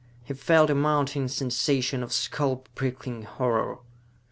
[0.23, 3.77] He felt a mounting sensation of scalp prickling horror.